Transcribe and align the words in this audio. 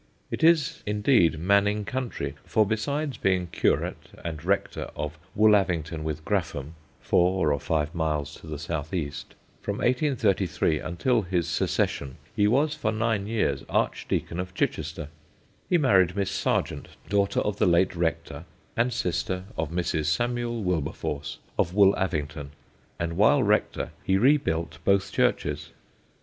It 0.31 0.43
is, 0.43 0.81
indeed, 0.87 1.37
Manning 1.37 1.85
country, 1.85 2.33
for 2.43 2.65
besides 2.65 3.17
being 3.17 3.45
curate 3.45 4.09
and 4.25 4.43
rector 4.43 4.89
of 4.95 5.19
Woollavington 5.37 6.01
with 6.03 6.25
Graffham 6.25 6.73
(four 7.01 7.53
or 7.53 7.59
five 7.59 7.93
miles 7.93 8.33
to 8.37 8.47
the 8.47 8.57
south 8.57 8.95
east) 8.95 9.35
from 9.61 9.75
1833 9.77 10.79
until 10.79 11.21
his 11.21 11.47
secession, 11.47 12.17
he 12.35 12.47
was 12.47 12.73
for 12.73 12.91
nine 12.91 13.27
years 13.27 13.63
Archdeacon 13.69 14.39
of 14.39 14.55
Chichester; 14.55 15.09
he 15.69 15.77
married 15.77 16.15
Miss 16.15 16.31
Sargent, 16.31 16.87
daughter 17.07 17.41
of 17.41 17.57
the 17.59 17.67
late 17.67 17.95
rector 17.95 18.45
and 18.75 18.91
sister 18.91 19.43
of 19.55 19.69
Mrs. 19.69 20.05
Samuel 20.05 20.63
Wilberforce 20.63 21.37
of 21.59 21.75
Woollavington; 21.75 22.49
and 22.97 23.17
while 23.17 23.43
rector, 23.43 23.91
he 24.03 24.17
rebuilt 24.17 24.79
both 24.83 25.11
churches. 25.11 25.69